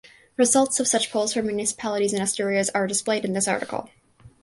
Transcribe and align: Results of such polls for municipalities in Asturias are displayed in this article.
Results 0.35 0.79
of 0.79 0.87
such 0.87 1.11
polls 1.11 1.35
for 1.35 1.43
municipalities 1.43 2.11
in 2.11 2.23
Asturias 2.23 2.71
are 2.71 2.87
displayed 2.87 3.23
in 3.23 3.33
this 3.33 3.47
article. 3.47 3.87